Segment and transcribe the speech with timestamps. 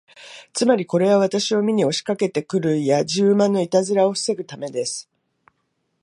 [0.53, 5.07] つまり、これは私を見に押しかけて来るやじ馬のいたずらを防ぐためです。